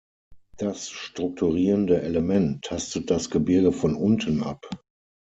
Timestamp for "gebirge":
3.29-3.71